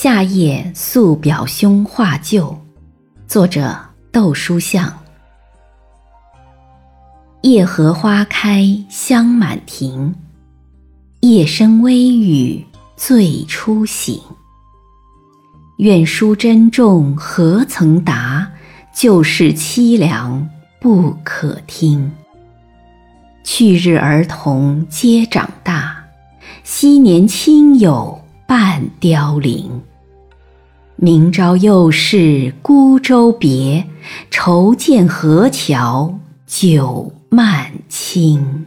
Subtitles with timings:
[0.00, 2.56] 夏夜宿表兄画旧，
[3.26, 3.76] 作者
[4.12, 4.96] 窦书象。
[7.42, 10.14] 夜荷花开香满庭，
[11.22, 12.64] 夜深微雨
[12.96, 14.20] 醉初醒。
[15.78, 18.48] 愿书珍重何曾达，
[18.94, 20.48] 旧事凄凉
[20.80, 22.12] 不可听。
[23.42, 26.04] 去日儿童皆长大，
[26.62, 29.82] 昔年亲友半凋零。
[30.96, 33.84] 明朝又是孤舟别，
[34.30, 38.57] 愁见河桥酒漫青。